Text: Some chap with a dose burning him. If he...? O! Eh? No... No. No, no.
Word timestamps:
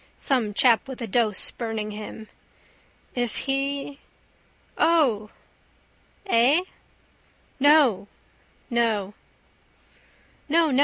Some 0.17 0.55
chap 0.55 0.87
with 0.87 0.99
a 1.03 1.05
dose 1.05 1.51
burning 1.51 1.91
him. 1.91 2.27
If 3.13 3.35
he...? 3.45 3.99
O! 4.75 5.29
Eh? 6.25 6.61
No... 7.59 8.07
No. 8.71 9.13
No, 10.49 10.71
no. 10.71 10.77